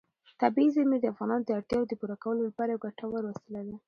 [0.41, 3.75] طبیعي زیرمې د افغانانو د اړتیاوو د پوره کولو لپاره یوه ګټوره وسیله ده.